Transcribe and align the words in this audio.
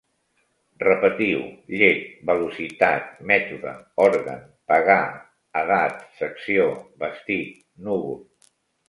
Repetiu: 0.83 1.41
llet, 1.81 2.07
velocitat, 2.29 3.11
mètode, 3.31 3.73
òrgan, 4.05 4.39
pagar, 4.73 5.03
edat, 5.61 6.01
secció, 6.23 6.67
vestit, 7.05 7.53
núvol 7.89 8.19